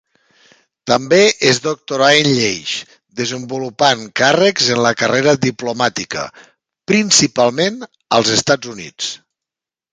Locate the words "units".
8.77-9.17